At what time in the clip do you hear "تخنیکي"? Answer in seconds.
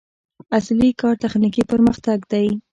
1.23-1.63